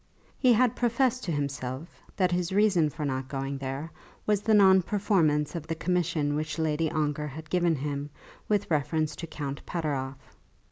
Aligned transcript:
He 0.39 0.53
had 0.53 0.75
professed 0.75 1.23
to 1.25 1.31
himself 1.31 2.01
that 2.17 2.31
his 2.31 2.51
reason 2.51 2.89
for 2.89 3.05
not 3.05 3.27
going 3.27 3.59
there 3.59 3.91
was 4.25 4.41
the 4.41 4.55
non 4.55 4.81
performance 4.81 5.53
of 5.53 5.67
the 5.67 5.75
commission 5.75 6.33
which 6.33 6.57
Lady 6.57 6.89
Ongar 6.89 7.27
had 7.27 7.51
given 7.51 7.75
him 7.75 8.09
with 8.49 8.71
reference 8.71 9.15
to 9.17 9.27
Count 9.27 9.63
Pateroff. 9.67 10.17